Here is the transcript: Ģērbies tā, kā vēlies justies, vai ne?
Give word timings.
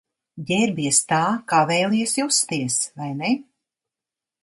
Ģērbies 0.45 1.01
tā, 1.11 1.19
kā 1.53 1.61
vēlies 1.73 2.17
justies, 2.23 2.81
vai 3.03 3.15
ne? 3.23 3.35